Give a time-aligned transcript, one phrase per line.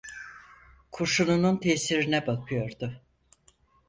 [0.91, 3.01] Kurşununun tesirine bakıyordu.